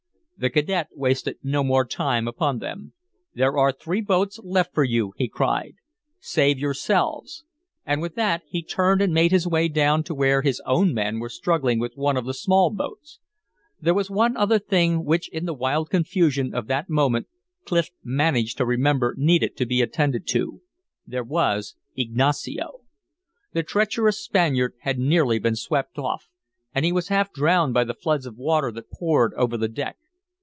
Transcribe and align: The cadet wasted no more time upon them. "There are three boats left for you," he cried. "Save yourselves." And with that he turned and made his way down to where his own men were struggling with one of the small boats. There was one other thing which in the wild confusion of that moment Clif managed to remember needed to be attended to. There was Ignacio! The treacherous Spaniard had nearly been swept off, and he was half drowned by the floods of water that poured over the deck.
The 0.37 0.49
cadet 0.49 0.87
wasted 0.95 1.37
no 1.43 1.63
more 1.63 1.85
time 1.85 2.27
upon 2.27 2.57
them. 2.57 2.93
"There 3.35 3.59
are 3.59 3.71
three 3.71 4.01
boats 4.01 4.39
left 4.43 4.73
for 4.73 4.83
you," 4.83 5.13
he 5.15 5.27
cried. 5.29 5.75
"Save 6.19 6.57
yourselves." 6.57 7.45
And 7.85 8.01
with 8.01 8.15
that 8.15 8.41
he 8.47 8.63
turned 8.63 9.03
and 9.03 9.13
made 9.13 9.29
his 9.31 9.45
way 9.45 9.67
down 9.67 10.01
to 10.05 10.15
where 10.15 10.41
his 10.41 10.59
own 10.65 10.95
men 10.95 11.19
were 11.19 11.29
struggling 11.29 11.77
with 11.77 11.93
one 11.95 12.17
of 12.17 12.25
the 12.25 12.33
small 12.33 12.71
boats. 12.71 13.19
There 13.79 13.93
was 13.93 14.09
one 14.09 14.35
other 14.35 14.57
thing 14.57 15.05
which 15.05 15.29
in 15.29 15.45
the 15.45 15.53
wild 15.53 15.91
confusion 15.91 16.55
of 16.55 16.65
that 16.65 16.89
moment 16.89 17.27
Clif 17.63 17.89
managed 18.03 18.57
to 18.57 18.65
remember 18.65 19.13
needed 19.19 19.55
to 19.57 19.67
be 19.67 19.83
attended 19.83 20.25
to. 20.29 20.59
There 21.05 21.23
was 21.23 21.75
Ignacio! 21.95 22.79
The 23.53 23.61
treacherous 23.61 24.17
Spaniard 24.19 24.73
had 24.79 24.97
nearly 24.97 25.37
been 25.37 25.55
swept 25.55 25.99
off, 25.99 26.29
and 26.73 26.83
he 26.83 26.91
was 26.91 27.09
half 27.09 27.31
drowned 27.31 27.75
by 27.75 27.83
the 27.83 27.93
floods 27.93 28.25
of 28.25 28.37
water 28.37 28.71
that 28.71 28.89
poured 28.89 29.35
over 29.35 29.55
the 29.55 29.67
deck. 29.69 29.97